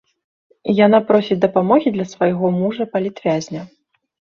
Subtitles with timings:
[0.85, 3.61] Яна просіць дапамогі для свайго мужа-палітвязня.